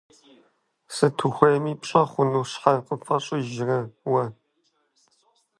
Сыт 0.95 1.17
ухуейми 1.27 1.73
пщӀэ 1.79 2.03
хъуну 2.09 2.45
щхьэ 2.49 2.73
къыпфӀэщӀыжрэ 2.85 3.79
уэ? 4.11 4.23